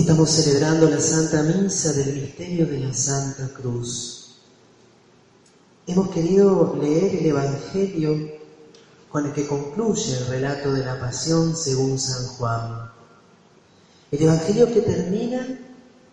Estamos 0.00 0.30
celebrando 0.30 0.88
la 0.88 0.98
Santa 0.98 1.42
Misa 1.42 1.92
del 1.92 2.22
misterio 2.22 2.66
de 2.66 2.80
la 2.80 2.94
Santa 2.94 3.48
Cruz. 3.52 4.30
Hemos 5.86 6.08
querido 6.08 6.74
leer 6.80 7.16
el 7.16 7.26
Evangelio 7.26 8.16
con 9.10 9.26
el 9.26 9.34
que 9.34 9.46
concluye 9.46 10.16
el 10.16 10.26
relato 10.28 10.72
de 10.72 10.86
la 10.86 10.98
pasión 10.98 11.54
según 11.54 11.98
San 11.98 12.28
Juan. 12.28 12.90
El 14.10 14.22
Evangelio 14.22 14.72
que 14.72 14.80
termina 14.80 15.46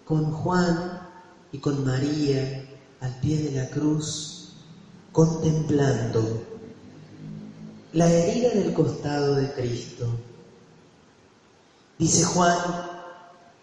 con 0.03 0.33
Juan 0.33 1.07
y 1.53 1.59
con 1.59 1.85
María 1.85 2.67
al 2.99 3.17
pie 3.21 3.37
de 3.37 3.51
la 3.51 3.69
cruz, 3.69 4.49
contemplando 5.13 6.43
la 7.93 8.11
herida 8.11 8.49
del 8.49 8.73
costado 8.73 9.35
de 9.35 9.53
Cristo. 9.53 10.07
Dice 11.97 12.25
Juan, 12.25 12.96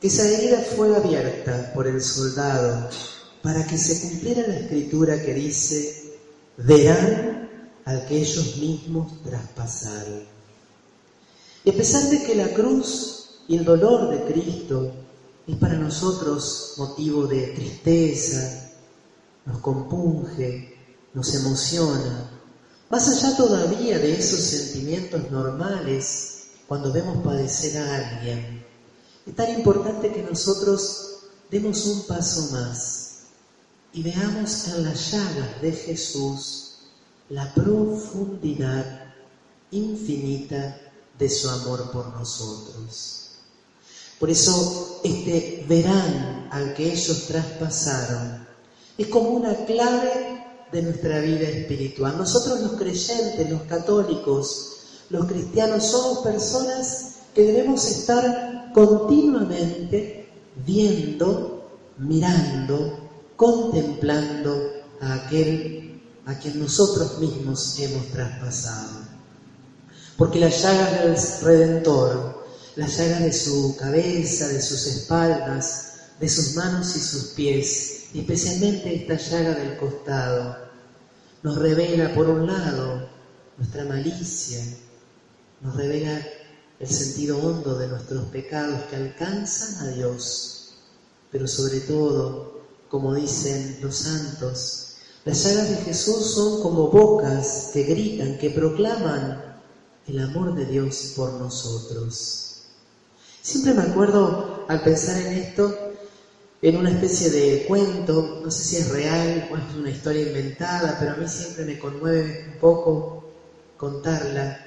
esa 0.07 0.29
herida 0.29 0.61
fue 0.77 0.95
abierta 0.95 1.73
por 1.73 1.87
el 1.87 2.03
soldado 2.03 2.91
para 3.43 3.67
que 3.67 3.79
se 3.79 4.03
cumpliera 4.03 4.47
la 4.47 4.57
escritura 4.57 5.23
que 5.23 5.33
dice, 5.33 6.12
verán 6.59 7.49
al 7.87 8.07
que 8.07 8.19
ellos 8.19 8.57
mismos 8.59 9.23
traspasaron. 9.23 10.25
Y 11.65 11.71
a 11.71 11.75
pesar 11.75 12.11
de 12.11 12.23
que 12.23 12.35
la 12.35 12.53
cruz 12.53 13.41
y 13.48 13.57
el 13.57 13.65
dolor 13.65 14.11
de 14.11 14.33
Cristo 14.33 14.93
es 15.47 15.57
para 15.57 15.75
nosotros 15.75 16.75
motivo 16.77 17.27
de 17.27 17.48
tristeza, 17.48 18.73
nos 19.47 19.59
compunge, 19.61 20.75
nos 21.15 21.34
emociona, 21.34 22.31
más 22.91 23.09
allá 23.09 23.37
todavía 23.37 23.98
de 23.98 24.19
esos 24.19 24.41
sentimientos 24.41 25.31
normales 25.31 26.48
cuando 26.69 26.93
vemos 26.93 27.25
padecer 27.25 27.78
a 27.78 27.97
alguien, 27.97 28.64
es 29.27 29.34
tan 29.34 29.50
importante 29.50 30.12
que 30.12 30.22
nosotros 30.22 31.19
demos 31.50 31.86
un 31.86 32.03
paso 32.03 32.53
más 32.53 33.20
y 33.92 34.03
veamos 34.03 34.69
en 34.69 34.84
las 34.84 35.12
llagas 35.12 35.62
de 35.62 35.72
Jesús 35.72 36.64
la 37.31 37.53
profundidad 37.55 39.14
infinita 39.70 40.78
de 41.19 41.31
su 41.31 41.48
amor 41.48 41.91
por 41.91 42.08
nosotros. 42.08 43.31
Por 44.19 44.31
eso 44.31 45.00
este 45.05 45.64
verán 45.69 46.48
al 46.50 46.75
que 46.75 46.92
ellos 46.92 47.27
traspasaron 47.27 48.47
es 48.97 49.06
como 49.09 49.31
una 49.31 49.64
clave 49.64 50.44
de 50.70 50.83
nuestra 50.83 51.20
vida 51.20 51.48
espiritual. 51.48 52.16
Nosotros 52.19 52.61
los 52.61 52.72
creyentes, 52.72 53.50
los 53.50 53.62
católicos, 53.62 54.72
los 55.11 55.27
cristianos 55.27 55.84
somos 55.84 56.19
personas 56.19 57.14
que 57.34 57.42
debemos 57.42 57.84
estar 57.86 58.64
continuamente 58.75 60.28
viendo, 60.67 61.70
mirando, 61.97 63.08
contemplando 63.36 64.72
a 65.00 65.14
aquel 65.14 66.03
a 66.27 66.34
quien 66.39 66.58
nosotros 66.58 67.19
mismos 67.20 67.78
hemos 67.78 68.06
traspasado. 68.11 69.05
Porque 70.16 70.41
las 70.41 70.62
llagas 70.62 71.41
del 71.41 71.47
Redentor, 71.47 72.44
las 72.77 72.97
llagas 72.98 73.20
de 73.20 73.33
su 73.33 73.77
cabeza, 73.78 74.48
de 74.48 74.61
sus 74.61 74.86
espaldas, 74.86 75.92
de 76.19 76.28
sus 76.28 76.56
manos 76.56 76.97
y 76.97 77.00
sus 77.00 77.25
pies, 77.34 78.06
especialmente 78.14 78.94
esta 78.94 79.16
llaga 79.16 79.55
del 79.55 79.77
costado, 79.77 80.56
nos 81.42 81.56
revela 81.59 82.12
por 82.14 82.28
un 82.28 82.47
lado 82.47 83.09
nuestra 83.59 83.84
malicia, 83.84 84.64
nos 85.61 85.77
revela 85.77 86.20
el 86.80 86.89
sentido 86.89 87.39
hondo 87.39 87.78
de 87.78 87.89
nuestros 87.89 88.25
pecados 88.27 88.82
que 88.91 88.97
alcanzan 88.97 89.87
a 89.87 89.91
Dios, 89.93 90.75
pero 91.31 91.47
sobre 91.47 91.81
todo, 91.81 92.60
como 92.88 93.15
dicen 93.15 93.78
los 93.81 93.97
santos, 93.97 94.97
las 95.25 95.43
llagas 95.44 95.71
de 95.71 95.76
Jesús 95.76 96.34
son 96.34 96.62
como 96.62 96.88
bocas 96.88 97.71
que 97.72 97.84
gritan, 97.84 98.38
que 98.38 98.50
proclaman 98.50 99.43
el 100.06 100.19
amor 100.19 100.54
de 100.54 100.66
Dios 100.66 101.12
por 101.16 101.32
nosotros. 101.34 102.65
Siempre 103.41 103.75
me 103.75 103.82
acuerdo 103.82 104.65
al 104.69 104.82
pensar 104.82 105.20
en 105.20 105.32
esto 105.34 105.93
en 106.60 106.76
una 106.76 106.91
especie 106.91 107.31
de 107.31 107.66
cuento, 107.66 108.41
no 108.43 108.50
sé 108.50 108.65
si 108.65 108.76
es 108.78 108.88
real 108.88 109.50
o 109.53 109.56
es 109.56 109.76
una 109.76 109.91
historia 109.91 110.26
inventada, 110.26 110.97
pero 110.99 111.12
a 111.12 111.16
mí 111.16 111.28
siempre 111.28 111.66
me 111.66 111.78
conmueve 111.78 112.53
un 112.54 112.59
poco 112.59 113.25
contarla 113.76 114.63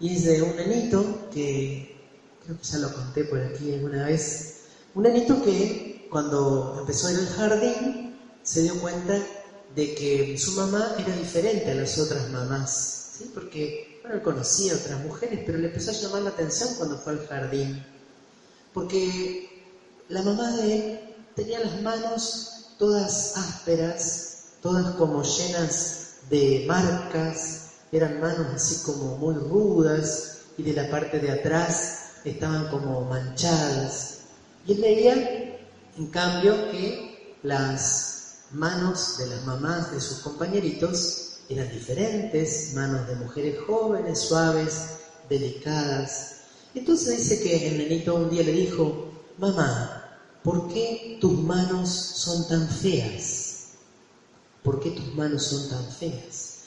y 0.00 0.16
es 0.16 0.24
de 0.24 0.42
un 0.42 0.56
nenito 0.56 1.28
que, 1.32 1.96
creo 2.44 2.58
que 2.58 2.64
ya 2.64 2.78
lo 2.78 2.92
conté 2.92 3.24
por 3.24 3.40
aquí 3.40 3.72
alguna 3.74 4.06
vez, 4.06 4.60
un 4.94 5.02
nenito 5.02 5.42
que 5.42 6.06
cuando 6.10 6.76
empezó 6.80 7.08
en 7.08 7.18
el 7.18 7.26
jardín 7.26 8.18
se 8.42 8.62
dio 8.62 8.80
cuenta 8.80 9.18
de 9.74 9.94
que 9.94 10.38
su 10.38 10.52
mamá 10.52 10.94
era 10.98 11.14
diferente 11.16 11.70
a 11.70 11.74
las 11.74 11.98
otras 11.98 12.30
mamás, 12.30 13.12
¿sí? 13.18 13.30
porque 13.34 13.98
bueno, 14.02 14.16
él 14.16 14.22
conocía 14.22 14.74
otras 14.74 15.00
mujeres, 15.04 15.40
pero 15.44 15.58
le 15.58 15.68
empezó 15.68 15.90
a 15.90 15.94
llamar 15.94 16.22
la 16.22 16.30
atención 16.30 16.70
cuando 16.76 16.98
fue 16.98 17.12
al 17.12 17.26
jardín, 17.26 17.84
porque 18.72 19.64
la 20.08 20.22
mamá 20.22 20.56
de 20.56 20.74
él 20.74 21.00
tenía 21.34 21.60
las 21.60 21.82
manos 21.82 22.74
todas 22.78 23.36
ásperas, 23.36 24.44
todas 24.62 24.94
como 24.94 25.22
llenas 25.22 26.14
de 26.30 26.64
marcas, 26.66 27.67
eran 27.92 28.20
manos 28.20 28.48
así 28.54 28.84
como 28.84 29.16
muy 29.16 29.34
rudas 29.34 30.38
y 30.56 30.62
de 30.62 30.74
la 30.74 30.90
parte 30.90 31.20
de 31.20 31.30
atrás 31.30 32.20
estaban 32.24 32.68
como 32.68 33.04
manchadas. 33.06 34.18
Y 34.66 34.72
él 34.72 34.80
veía, 34.82 35.60
en 35.96 36.06
cambio, 36.08 36.70
que 36.70 37.38
las 37.42 38.46
manos 38.52 39.18
de 39.18 39.26
las 39.28 39.44
mamás 39.44 39.92
de 39.92 40.00
sus 40.00 40.18
compañeritos 40.18 41.28
eran 41.48 41.70
diferentes, 41.70 42.74
manos 42.74 43.06
de 43.08 43.16
mujeres 43.16 43.58
jóvenes, 43.60 44.20
suaves, 44.20 44.82
delicadas. 45.28 46.34
Entonces 46.74 47.18
dice 47.18 47.40
que 47.40 47.68
el 47.68 47.78
nenito 47.78 48.14
un 48.14 48.30
día 48.30 48.42
le 48.42 48.52
dijo, 48.52 49.10
mamá, 49.38 50.04
¿por 50.42 50.68
qué 50.68 51.16
tus 51.20 51.38
manos 51.38 51.88
son 51.88 52.46
tan 52.46 52.68
feas? 52.68 53.54
¿Por 54.62 54.80
qué 54.80 54.90
tus 54.90 55.14
manos 55.14 55.44
son 55.44 55.68
tan 55.68 55.88
feas? 55.90 56.57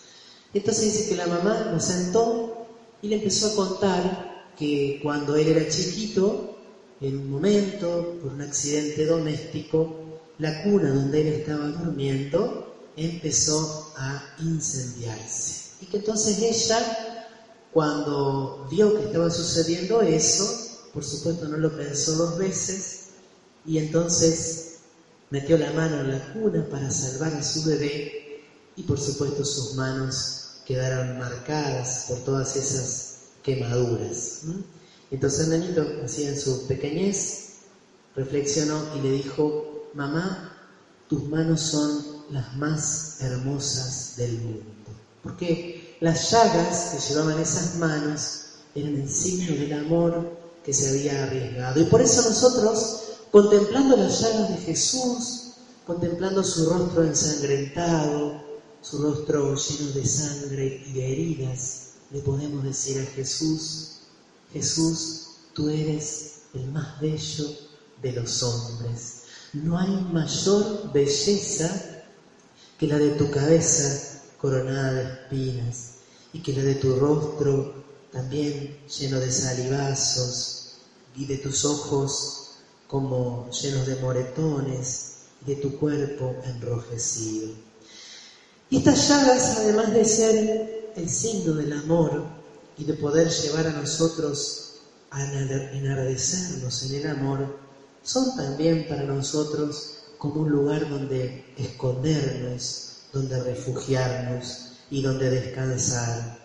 Entonces 0.53 0.93
dice 0.93 1.09
que 1.09 1.15
la 1.15 1.27
mamá 1.27 1.69
lo 1.71 1.79
sentó 1.79 2.67
y 3.01 3.07
le 3.07 3.15
empezó 3.15 3.47
a 3.47 3.55
contar 3.55 4.53
que 4.57 4.99
cuando 5.01 5.35
él 5.35 5.47
era 5.47 5.69
chiquito, 5.69 6.57
en 6.99 7.17
un 7.17 7.31
momento, 7.31 8.19
por 8.21 8.33
un 8.33 8.41
accidente 8.41 9.05
doméstico, 9.05 9.95
la 10.37 10.63
cuna 10.63 10.93
donde 10.93 11.21
él 11.21 11.27
estaba 11.27 11.67
durmiendo 11.69 12.67
empezó 12.95 13.91
a 13.95 14.35
incendiarse. 14.39 15.61
Y 15.81 15.85
que 15.85 15.97
entonces 15.97 16.37
ella, 16.39 17.27
cuando 17.71 18.67
vio 18.69 18.93
que 18.93 19.03
estaba 19.03 19.29
sucediendo 19.29 20.01
eso, 20.01 20.43
por 20.93 21.03
supuesto 21.03 21.47
no 21.47 21.57
lo 21.57 21.75
pensó 21.75 22.13
dos 22.15 22.37
veces, 22.37 23.05
y 23.65 23.77
entonces 23.77 24.73
metió 25.29 25.57
la 25.57 25.71
mano 25.71 26.01
en 26.01 26.11
la 26.11 26.33
cuna 26.33 26.67
para 26.69 26.91
salvar 26.91 27.33
a 27.33 27.43
su 27.43 27.63
bebé, 27.63 28.41
y 28.75 28.83
por 28.83 28.99
supuesto 28.99 29.43
sus 29.45 29.73
manos 29.73 30.40
quedaron 30.71 31.19
marcadas 31.19 32.05
por 32.07 32.19
todas 32.19 32.55
esas 32.55 33.15
quemaduras. 33.43 34.43
Entonces 35.11 35.47
el 35.47 35.59
nenito, 35.59 35.85
así 36.05 36.23
en 36.23 36.39
su 36.39 36.65
pequeñez, 36.65 37.55
reflexionó 38.15 38.81
y 38.95 39.01
le 39.01 39.11
dijo, 39.11 39.89
mamá, 39.93 40.57
tus 41.09 41.23
manos 41.25 41.59
son 41.59 42.05
las 42.29 42.55
más 42.55 43.17
hermosas 43.19 44.13
del 44.15 44.37
mundo. 44.39 44.65
Porque 45.21 45.97
las 45.99 46.31
llagas 46.31 46.91
que 46.93 47.09
llevaban 47.09 47.39
esas 47.39 47.75
manos 47.75 48.43
eran 48.73 48.95
el 48.95 49.09
signo 49.09 49.53
del 49.53 49.73
amor 49.73 50.37
que 50.63 50.73
se 50.73 50.89
había 50.89 51.23
arriesgado. 51.23 51.81
Y 51.81 51.85
por 51.85 52.01
eso 52.01 52.29
nosotros, 52.29 53.01
contemplando 53.29 53.97
las 53.97 54.21
llagas 54.21 54.49
de 54.51 54.57
Jesús, 54.57 55.51
contemplando 55.85 56.45
su 56.45 56.69
rostro 56.69 57.03
ensangrentado, 57.03 58.50
su 58.81 58.97
rostro 58.97 59.55
lleno 59.55 59.91
de 59.91 60.05
sangre 60.05 60.83
y 60.87 60.93
de 60.93 61.11
heridas, 61.11 61.91
le 62.11 62.21
podemos 62.21 62.63
decir 62.63 62.99
a 62.99 63.05
Jesús, 63.05 63.99
Jesús, 64.51 65.27
tú 65.53 65.69
eres 65.69 66.41
el 66.53 66.71
más 66.71 66.99
bello 66.99 67.45
de 68.01 68.11
los 68.13 68.43
hombres. 68.43 69.21
No 69.53 69.77
hay 69.77 69.89
mayor 70.11 70.91
belleza 70.91 72.03
que 72.77 72.87
la 72.87 72.97
de 72.97 73.11
tu 73.11 73.29
cabeza 73.29 74.21
coronada 74.37 74.93
de 74.93 75.03
espinas 75.03 75.91
y 76.33 76.41
que 76.41 76.53
la 76.53 76.63
de 76.63 76.75
tu 76.75 76.95
rostro 76.95 77.83
también 78.11 78.79
lleno 78.87 79.19
de 79.19 79.31
salivazos 79.31 80.73
y 81.15 81.25
de 81.25 81.37
tus 81.37 81.63
ojos 81.65 82.51
como 82.87 83.49
llenos 83.51 83.87
de 83.87 83.95
moretones 83.97 85.11
y 85.41 85.45
de 85.45 85.55
tu 85.57 85.77
cuerpo 85.77 86.35
enrojecido. 86.43 87.70
Estas 88.71 89.09
llagas, 89.09 89.57
además 89.57 89.93
de 89.93 90.05
ser 90.05 90.93
el 90.95 91.09
signo 91.09 91.55
del 91.55 91.73
amor 91.73 92.23
y 92.77 92.85
de 92.85 92.93
poder 92.93 93.29
llevar 93.29 93.67
a 93.67 93.73
nosotros 93.73 94.75
a 95.09 95.21
enardecernos 95.25 96.83
en 96.83 97.01
el 97.01 97.07
amor, 97.07 97.59
son 98.01 98.33
también 98.37 98.87
para 98.87 99.03
nosotros 99.03 99.95
como 100.17 100.43
un 100.43 100.51
lugar 100.51 100.89
donde 100.89 101.43
escondernos, 101.57 102.93
donde 103.11 103.43
refugiarnos 103.43 104.69
y 104.89 105.01
donde 105.01 105.29
descansar. 105.29 106.39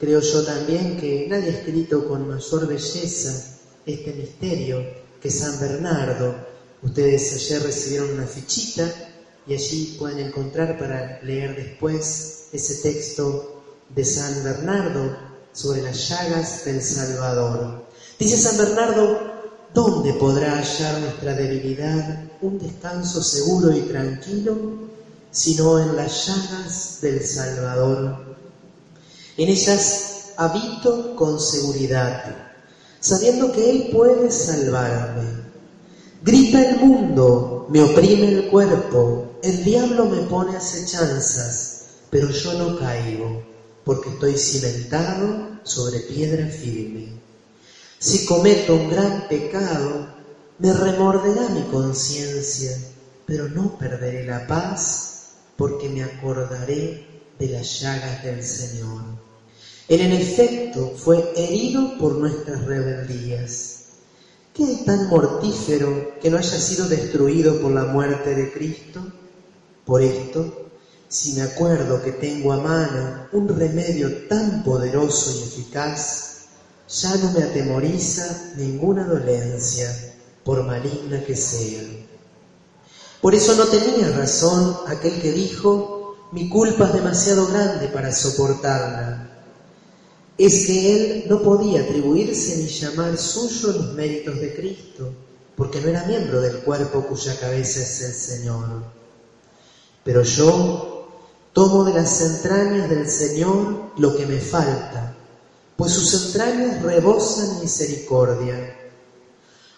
Creo 0.00 0.20
yo 0.20 0.44
también 0.44 0.96
que 0.96 1.26
nadie 1.28 1.50
ha 1.50 1.58
escrito 1.58 2.08
con 2.08 2.28
mayor 2.28 2.66
belleza 2.66 3.58
este 3.84 4.14
misterio 4.14 4.82
que 5.20 5.30
San 5.30 5.60
Bernardo. 5.60 6.34
Ustedes 6.82 7.34
ayer 7.34 7.62
recibieron 7.62 8.12
una 8.12 8.26
fichita 8.26 9.07
y 9.48 9.54
allí 9.54 9.96
pueden 9.98 10.18
encontrar 10.18 10.78
para 10.78 11.20
leer 11.22 11.56
después 11.56 12.48
ese 12.52 12.82
texto 12.82 13.62
de 13.94 14.04
San 14.04 14.44
Bernardo 14.44 15.16
sobre 15.52 15.82
las 15.82 16.08
llagas 16.08 16.64
del 16.66 16.82
Salvador. 16.82 17.86
Dice 18.18 18.36
San 18.36 18.58
Bernardo, 18.58 19.18
¿dónde 19.72 20.12
podrá 20.14 20.58
hallar 20.58 21.00
nuestra 21.00 21.34
debilidad 21.34 22.24
un 22.42 22.58
descanso 22.58 23.22
seguro 23.22 23.74
y 23.74 23.80
tranquilo 23.82 24.86
sino 25.30 25.78
en 25.78 25.96
las 25.96 26.26
llagas 26.26 26.98
del 27.00 27.24
Salvador? 27.24 28.36
En 29.38 29.48
ellas 29.48 30.32
habito 30.36 31.16
con 31.16 31.40
seguridad, 31.40 32.36
sabiendo 33.00 33.50
que 33.52 33.70
Él 33.70 33.90
puede 33.92 34.30
salvarme. 34.30 35.48
Grita 36.22 36.68
el 36.68 36.80
mundo, 36.80 37.66
me 37.70 37.82
oprime 37.82 38.28
el 38.28 38.50
cuerpo, 38.50 39.27
el 39.42 39.64
diablo 39.64 40.06
me 40.06 40.22
pone 40.22 40.56
acechanzas, 40.56 41.82
pero 42.10 42.30
yo 42.30 42.54
no 42.54 42.78
caigo, 42.78 43.42
porque 43.84 44.10
estoy 44.10 44.36
cimentado 44.36 45.60
sobre 45.62 46.00
piedra 46.00 46.46
firme. 46.46 47.12
Si 47.98 48.26
cometo 48.26 48.74
un 48.74 48.90
gran 48.90 49.28
pecado, 49.28 50.06
me 50.58 50.72
remorderá 50.72 51.48
mi 51.50 51.62
conciencia, 51.62 52.76
pero 53.26 53.48
no 53.48 53.78
perderé 53.78 54.24
la 54.24 54.46
paz, 54.46 55.08
porque 55.56 55.88
me 55.88 56.02
acordaré 56.02 57.06
de 57.38 57.48
las 57.48 57.80
llagas 57.80 58.24
del 58.24 58.42
Señor. 58.42 59.02
Él 59.88 60.00
en 60.00 60.12
efecto 60.12 60.92
fue 60.96 61.32
herido 61.36 61.96
por 61.98 62.16
nuestras 62.16 62.64
rebeldías. 62.64 63.78
¿Qué 64.52 64.72
es 64.72 64.84
tan 64.84 65.08
mortífero 65.08 66.18
que 66.20 66.30
no 66.30 66.36
haya 66.36 66.58
sido 66.58 66.88
destruido 66.88 67.60
por 67.60 67.72
la 67.72 67.84
muerte 67.84 68.34
de 68.34 68.52
Cristo? 68.52 69.00
Por 69.88 70.02
esto, 70.02 70.68
si 71.08 71.32
me 71.32 71.40
acuerdo 71.40 72.02
que 72.02 72.12
tengo 72.12 72.52
a 72.52 72.58
mano 72.58 73.26
un 73.32 73.48
remedio 73.48 74.28
tan 74.28 74.62
poderoso 74.62 75.30
y 75.30 75.44
eficaz, 75.44 76.40
ya 76.90 77.16
no 77.16 77.32
me 77.32 77.42
atemoriza 77.42 78.52
ninguna 78.58 79.04
dolencia, 79.04 79.88
por 80.44 80.62
maligna 80.64 81.24
que 81.24 81.34
sea. 81.34 81.80
Por 83.22 83.34
eso 83.34 83.54
no 83.54 83.64
tenía 83.64 84.10
razón 84.10 84.76
aquel 84.88 85.22
que 85.22 85.32
dijo, 85.32 86.16
mi 86.32 86.50
culpa 86.50 86.88
es 86.88 86.92
demasiado 86.92 87.46
grande 87.46 87.88
para 87.88 88.12
soportarla. 88.12 89.40
Es 90.36 90.66
que 90.66 90.96
él 90.96 91.24
no 91.30 91.40
podía 91.40 91.80
atribuirse 91.80 92.58
ni 92.58 92.66
llamar 92.66 93.16
suyo 93.16 93.72
los 93.72 93.94
méritos 93.94 94.38
de 94.38 94.54
Cristo, 94.54 95.14
porque 95.56 95.80
no 95.80 95.88
era 95.88 96.04
miembro 96.04 96.42
del 96.42 96.58
cuerpo 96.58 97.06
cuya 97.06 97.40
cabeza 97.40 97.80
es 97.80 98.02
el 98.02 98.12
Señor. 98.12 98.97
Pero 100.08 100.22
yo 100.22 101.06
tomo 101.52 101.84
de 101.84 101.92
las 101.92 102.22
entrañas 102.22 102.88
del 102.88 103.06
Señor 103.10 103.90
lo 103.98 104.16
que 104.16 104.24
me 104.24 104.40
falta, 104.40 105.14
pues 105.76 105.92
sus 105.92 106.28
entrañas 106.28 106.80
rebosan 106.80 107.60
misericordia. 107.60 108.74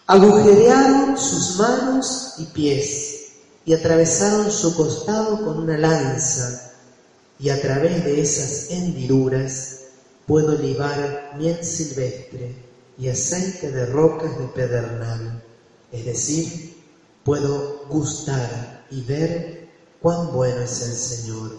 Agujerearon 0.07 1.17
sus 1.17 1.57
manos 1.57 2.35
y 2.37 2.45
pies 2.45 3.25
y 3.65 3.73
atravesaron 3.73 4.49
su 4.49 4.73
costado 4.73 5.43
con 5.43 5.57
una 5.57 5.77
lanza, 5.77 6.71
y 7.37 7.49
a 7.49 7.61
través 7.61 8.05
de 8.05 8.21
esas 8.21 8.71
hendiduras 8.71 9.79
puedo 10.25 10.57
libar 10.57 11.33
miel 11.37 11.61
silvestre 11.61 12.55
y 12.97 13.09
aceite 13.09 13.69
de 13.69 13.85
rocas 13.87 14.39
de 14.39 14.45
pedernal, 14.45 15.43
es 15.91 16.05
decir, 16.05 16.77
puedo 17.25 17.85
gustar 17.89 18.85
y 18.91 19.01
ver 19.01 19.61
cuán 20.01 20.31
bueno 20.33 20.61
es 20.61 20.81
el 20.81 20.93
Señor. 20.93 21.51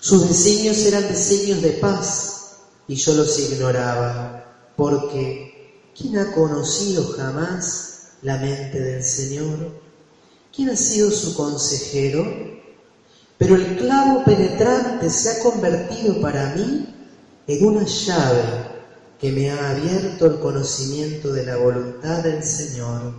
Sus 0.00 0.28
designios 0.28 0.78
eran 0.86 1.08
designios 1.08 1.60
de 1.60 1.72
paz 1.72 2.56
y 2.86 2.94
yo 2.94 3.14
los 3.14 3.38
ignoraba, 3.38 4.72
porque 4.76 5.92
¿quién 5.96 6.16
ha 6.18 6.32
conocido 6.32 7.12
jamás 7.16 8.12
la 8.22 8.38
mente 8.38 8.80
del 8.80 9.02
Señor? 9.02 9.72
¿Quién 10.54 10.70
ha 10.70 10.76
sido 10.76 11.10
su 11.10 11.34
consejero? 11.34 12.24
Pero 13.36 13.54
el 13.54 13.76
clavo 13.76 14.24
penetrante 14.24 15.10
se 15.10 15.30
ha 15.30 15.38
convertido 15.40 16.20
para 16.20 16.54
mí 16.54 16.94
en 17.46 17.66
una 17.66 17.84
llave 17.84 18.42
que 19.20 19.32
me 19.32 19.50
ha 19.50 19.70
abierto 19.70 20.26
el 20.26 20.38
conocimiento 20.38 21.32
de 21.32 21.44
la 21.44 21.56
voluntad 21.56 22.22
del 22.22 22.42
Señor. 22.42 23.12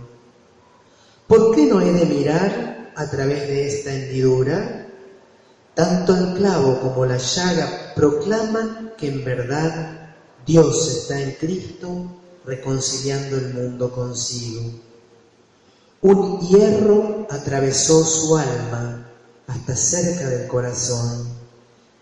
¿Por 1.26 1.54
qué 1.54 1.66
no 1.66 1.80
he 1.80 1.92
de 1.92 2.06
mirar 2.06 2.79
a 2.94 3.10
través 3.10 3.48
de 3.48 3.68
esta 3.68 3.94
hendidura, 3.94 4.86
tanto 5.74 6.14
el 6.16 6.34
clavo 6.34 6.80
como 6.80 7.06
la 7.06 7.16
llaga 7.16 7.92
proclaman 7.94 8.92
que 8.98 9.08
en 9.08 9.24
verdad 9.24 10.14
Dios 10.46 10.88
está 10.88 11.20
en 11.20 11.32
Cristo 11.32 12.20
reconciliando 12.44 13.36
el 13.36 13.54
mundo 13.54 13.92
consigo. 13.92 14.62
Un 16.02 16.40
hierro 16.40 17.26
atravesó 17.30 18.04
su 18.04 18.36
alma 18.36 19.06
hasta 19.46 19.76
cerca 19.76 20.28
del 20.28 20.48
corazón, 20.48 21.28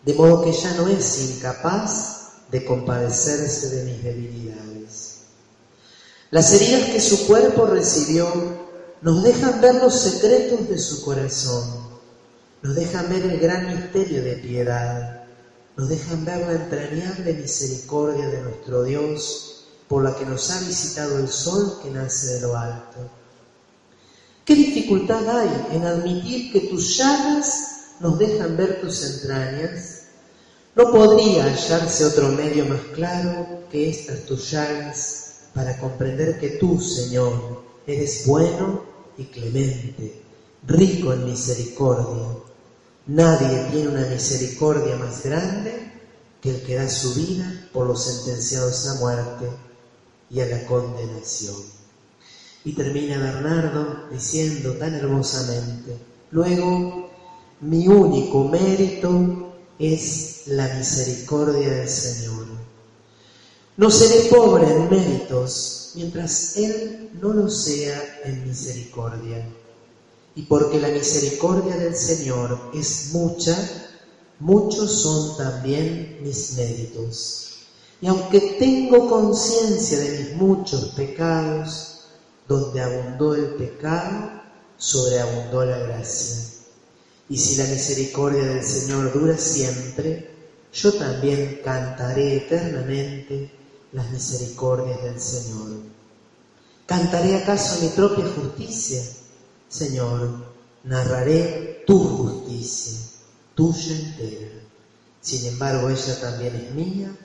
de 0.05 0.15
modo 0.15 0.43
que 0.43 0.53
ya 0.53 0.75
no 0.75 0.89
es 0.89 1.19
incapaz 1.31 2.29
de 2.51 2.65
compadecerse 2.65 3.77
de 3.77 3.85
mis 3.85 4.03
debilidades. 4.03 5.19
Las 6.31 6.53
heridas 6.53 6.91
que 6.91 7.01
su 7.01 7.27
cuerpo 7.27 7.67
recibió 7.67 8.68
nos 9.01 9.23
dejan 9.23 9.61
ver 9.61 9.77
los 9.77 9.95
secretos 9.95 10.69
de 10.69 10.79
su 10.79 11.03
corazón, 11.05 11.89
nos 12.63 12.75
dejan 12.75 13.09
ver 13.09 13.23
el 13.23 13.39
gran 13.39 13.67
misterio 13.67 14.23
de 14.23 14.37
piedad, 14.37 15.25
nos 15.77 15.89
dejan 15.89 16.25
ver 16.25 16.47
la 16.47 16.53
entrañable 16.53 17.35
misericordia 17.35 18.27
de 18.29 18.43
nuestro 18.43 18.83
Dios 18.83 19.67
por 19.87 20.03
la 20.03 20.15
que 20.17 20.27
nos 20.27 20.51
ha 20.51 20.61
visitado 20.61 21.19
el 21.19 21.29
sol 21.29 21.79
que 21.83 21.91
nace 21.91 22.35
de 22.35 22.41
lo 22.41 22.57
alto. 22.57 22.99
¿Qué 24.45 24.55
dificultad 24.55 25.29
hay 25.29 25.77
en 25.77 25.85
admitir 25.85 26.53
que 26.53 26.69
tus 26.69 26.97
llagas 26.97 27.95
nos 28.01 28.19
dejan 28.19 28.57
ver 28.57 28.81
tus 28.81 29.05
entrañas? 29.05 30.03
No 30.75 30.91
podría 30.91 31.45
hallarse 31.45 32.05
otro 32.05 32.29
medio 32.29 32.65
más 32.65 32.81
claro 32.95 33.65
que 33.71 33.91
estas 33.91 34.25
tus 34.27 34.51
llagas 34.51 35.41
para 35.55 35.79
comprender 35.79 36.39
que 36.39 36.51
tú, 36.51 36.81
Señor, 36.81 37.58
eres 37.89 38.27
bueno 38.27 38.83
y 39.17 39.25
clemente, 39.25 40.23
rico 40.67 41.15
en 41.15 41.25
misericordia. 41.25 42.29
Nadie 43.07 43.71
tiene 43.73 43.89
una 43.89 44.07
misericordia 44.07 44.97
más 44.97 45.25
grande 45.25 45.91
que 46.43 46.51
el 46.51 46.63
que 46.63 46.75
da 46.75 46.89
su 46.89 47.15
vida 47.15 47.69
por 47.73 47.87
los 47.87 48.05
sentenciados 48.05 48.87
a 48.89 48.95
muerte 48.97 49.49
y 50.31 50.41
a 50.41 50.47
la 50.47 50.67
condenación. 50.67 51.57
Y 52.65 52.73
termina 52.75 53.17
Bernardo 53.17 54.11
diciendo 54.13 54.75
tan 54.75 54.95
hermosamente, 54.95 55.97
luego, 56.31 57.09
mi 57.63 57.89
único 57.89 58.45
mérito 58.45 59.55
es 59.79 60.43
la 60.49 60.69
misericordia 60.75 61.71
del 61.71 61.89
Señor. 61.89 62.47
No 63.79 63.91
seré 63.91 64.29
pobre 64.29 64.71
en 64.71 64.91
méritos 64.91 65.78
mientras 65.95 66.57
Él 66.57 67.11
no 67.21 67.33
lo 67.33 67.49
sea 67.49 68.21
en 68.25 68.47
misericordia. 68.47 69.47
Y 70.35 70.43
porque 70.43 70.81
la 70.81 70.89
misericordia 70.89 71.77
del 71.77 71.97
Señor 71.97 72.71
es 72.75 73.11
mucha, 73.13 73.57
muchos 74.39 75.03
son 75.03 75.37
también 75.37 76.19
mis 76.23 76.55
méritos. 76.57 77.49
Y 78.01 78.07
aunque 78.07 78.57
tengo 78.59 79.09
conciencia 79.09 79.99
de 79.99 80.19
mis 80.19 80.35
muchos 80.35 80.91
pecados, 80.91 82.05
donde 82.47 82.81
abundó 82.81 83.35
el 83.35 83.55
pecado, 83.57 84.31
sobreabundó 84.77 85.65
la 85.65 85.79
gracia. 85.79 86.37
Y 87.29 87.37
si 87.37 87.57
la 87.57 87.65
misericordia 87.65 88.45
del 88.45 88.65
Señor 88.65 89.13
dura 89.13 89.37
siempre, 89.37 90.31
yo 90.73 90.93
también 90.95 91.61
cantaré 91.65 92.37
eternamente 92.37 93.58
las 93.93 94.11
misericordias 94.11 95.03
del 95.03 95.21
Señor. 95.21 95.71
¿Cantaré 96.87 97.37
acaso 97.37 97.83
mi 97.83 97.89
propia 97.89 98.25
justicia? 98.35 99.03
Señor, 99.69 100.47
narraré 100.85 101.85
tu 101.87 101.99
justicia, 101.99 102.99
tuya 103.55 103.95
entera. 103.95 104.49
Sin 105.21 105.47
embargo, 105.47 105.91
ella 105.91 106.21
también 106.21 106.55
es 106.57 106.75
mía, 106.75 107.17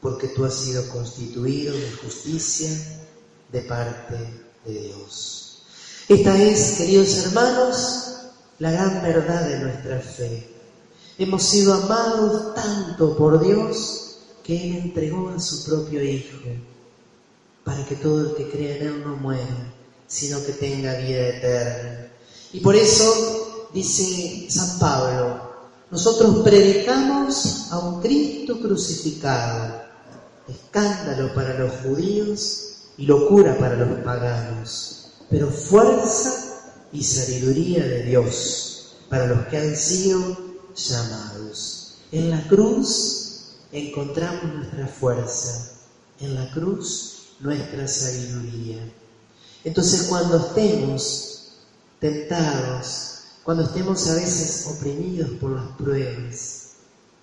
porque 0.00 0.28
tú 0.28 0.44
has 0.44 0.54
sido 0.54 0.88
constituido 0.88 1.74
de 1.74 1.92
justicia 1.92 2.70
de 3.52 3.60
parte 3.62 4.16
de 4.64 4.72
Dios. 4.72 5.62
Esta 6.08 6.36
es, 6.42 6.72
queridos 6.78 7.16
hermanos, 7.18 8.14
la 8.58 8.70
gran 8.72 9.02
verdad 9.02 9.48
de 9.48 9.58
nuestra 9.60 10.00
fe. 10.00 10.50
Hemos 11.18 11.42
sido 11.44 11.74
amados 11.74 12.54
tanto 12.54 13.16
por 13.16 13.40
Dios 13.40 14.03
que 14.44 14.68
Él 14.68 14.76
entregó 14.76 15.30
a 15.30 15.40
su 15.40 15.64
propio 15.64 16.04
Hijo 16.04 16.36
para 17.64 17.84
que 17.86 17.96
todo 17.96 18.20
el 18.20 18.36
que 18.36 18.50
crea 18.50 18.76
en 18.76 18.86
Él 18.86 19.02
no 19.04 19.16
muera, 19.16 19.72
sino 20.06 20.44
que 20.44 20.52
tenga 20.52 20.98
vida 20.98 21.28
eterna. 21.28 22.08
Y 22.52 22.60
por 22.60 22.76
eso 22.76 23.70
dice 23.72 24.46
San 24.50 24.78
Pablo, 24.78 25.54
nosotros 25.90 26.44
predicamos 26.44 27.68
a 27.70 27.78
un 27.78 28.02
Cristo 28.02 28.60
crucificado, 28.60 29.82
escándalo 30.46 31.34
para 31.34 31.58
los 31.58 31.72
judíos 31.82 32.74
y 32.98 33.06
locura 33.06 33.56
para 33.58 33.76
los 33.76 33.98
paganos, 34.00 35.06
pero 35.30 35.48
fuerza 35.50 36.32
y 36.92 37.02
sabiduría 37.02 37.82
de 37.84 38.02
Dios 38.02 38.96
para 39.08 39.26
los 39.26 39.46
que 39.46 39.56
han 39.56 39.74
sido 39.74 40.36
llamados. 40.76 41.94
En 42.12 42.30
la 42.30 42.46
cruz 42.46 43.23
encontramos 43.74 44.54
nuestra 44.54 44.86
fuerza, 44.86 45.72
en 46.20 46.34
la 46.36 46.48
cruz 46.52 47.34
nuestra 47.40 47.88
sabiduría. 47.88 48.78
Entonces 49.64 50.04
cuando 50.04 50.36
estemos 50.36 51.56
tentados, 51.98 53.22
cuando 53.42 53.64
estemos 53.64 54.08
a 54.08 54.14
veces 54.14 54.66
oprimidos 54.68 55.30
por 55.40 55.50
las 55.50 55.66
pruebas, 55.76 56.68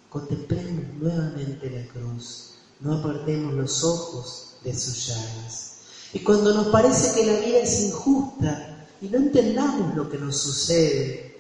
contemplemos 0.10 0.93
nuevamente 1.00 1.70
la 1.70 1.88
cruz, 1.88 2.55
no 2.81 2.96
apartemos 2.96 3.53
los 3.53 3.84
ojos 3.86 4.55
de 4.63 4.77
sus 4.77 5.08
llagas. 5.08 5.77
Y 6.13 6.20
cuando 6.20 6.53
nos 6.53 6.67
parece 6.67 7.13
que 7.13 7.27
la 7.27 7.39
vida 7.39 7.60
es 7.60 7.79
injusta 7.79 8.88
y 9.01 9.08
no 9.08 9.20
entendamos 9.20 9.96
lo 9.96 10.10
que 10.10 10.17
nos 10.17 10.36
sucede, 10.36 11.38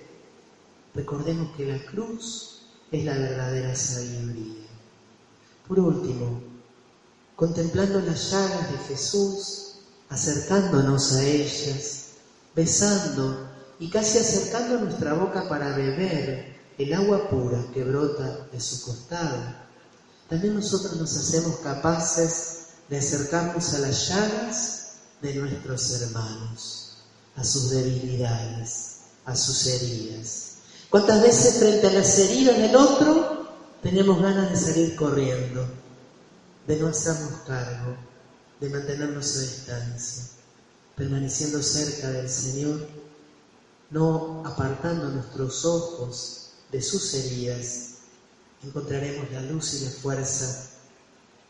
recordemos 0.95 1.53
que 1.57 1.65
la 1.65 1.85
cruz 1.85 2.61
es 2.91 3.03
la 3.03 3.13
verdadera 3.13 3.75
sabiduría. 3.75 4.70
Por 5.71 5.79
último, 5.79 6.43
contemplando 7.33 8.01
las 8.01 8.29
llagas 8.29 8.71
de 8.73 8.77
Jesús, 8.89 9.75
acercándonos 10.09 11.13
a 11.13 11.23
ellas, 11.23 12.07
besando 12.53 13.49
y 13.79 13.89
casi 13.89 14.17
acercando 14.17 14.81
nuestra 14.81 15.13
boca 15.13 15.47
para 15.47 15.73
beber 15.73 16.57
el 16.77 16.93
agua 16.93 17.29
pura 17.29 17.63
que 17.73 17.85
brota 17.85 18.49
de 18.51 18.59
su 18.59 18.81
costado, 18.81 19.37
también 20.27 20.55
nosotros 20.55 20.97
nos 20.97 21.15
hacemos 21.15 21.59
capaces 21.59 22.65
de 22.89 22.97
acercarnos 22.97 23.73
a 23.73 23.79
las 23.79 24.09
llagas 24.09 24.95
de 25.21 25.35
nuestros 25.35 26.01
hermanos, 26.01 26.97
a 27.37 27.45
sus 27.45 27.69
debilidades, 27.69 28.97
a 29.23 29.33
sus 29.37 29.65
heridas. 29.67 30.55
¿Cuántas 30.89 31.21
veces 31.21 31.59
frente 31.59 31.87
a 31.87 31.93
las 31.93 32.19
heridas 32.19 32.57
del 32.57 32.75
otro 32.75 33.40
tenemos 33.81 34.21
ganas 34.21 34.51
de 34.51 34.57
salir 34.57 34.95
corriendo, 34.95 35.67
de 36.67 36.77
no 36.77 36.87
hacernos 36.87 37.41
cargo, 37.47 37.95
de 38.59 38.69
mantenernos 38.69 39.35
a 39.37 39.41
distancia, 39.41 40.23
permaneciendo 40.95 41.61
cerca 41.61 42.09
del 42.09 42.29
Señor 42.29 42.87
no 43.91 44.41
apartando 44.45 45.09
nuestros 45.09 45.65
ojos 45.65 46.51
de 46.71 46.81
sus 46.81 47.13
heridas, 47.13 47.89
encontraremos 48.63 49.29
la 49.31 49.41
luz 49.41 49.73
y 49.73 49.85
la 49.85 49.91
fuerza 49.91 50.69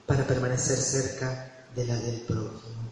para 0.07 0.25
permanecer 0.25 0.77
cerca 0.77 1.67
de 1.75 1.85
la 1.85 1.95
del 1.97 2.21
prójimo. 2.21 2.91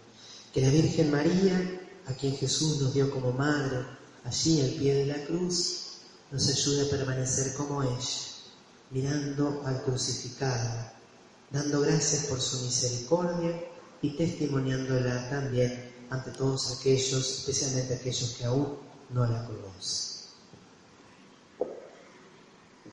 Que 0.53 0.62
la 0.62 0.69
Virgen 0.69 1.12
María, 1.12 1.81
a 2.05 2.13
quien 2.13 2.36
Jesús 2.36 2.79
nos 2.79 2.93
dio 2.93 3.10
como 3.10 3.31
madre, 3.31 3.79
allí 4.24 4.62
al 4.62 4.69
pie 4.72 4.93
de 4.93 5.05
la 5.08 5.25
cruz, 5.25 5.98
nos 6.31 6.48
ayude 6.48 6.86
a 6.86 6.91
permanecer 6.91 7.55
como 7.55 7.81
ella, 7.81 8.28
mirando 8.91 9.62
al 9.65 9.84
crucificado, 9.84 10.91
dando 11.51 11.81
gracias 11.81 12.25
por 12.25 12.41
su 12.41 12.63
misericordia 12.65 13.63
y 14.01 14.15
testimoniándola 14.15 15.29
también 15.29 15.91
ante 16.10 16.31
todos 16.31 16.79
aquellos, 16.79 17.39
especialmente 17.39 17.96
aquellos 17.96 18.36
que 18.38 18.46
aún 18.46 18.77
no 19.10 19.25
la 19.25 19.46
conoce. 19.46 20.08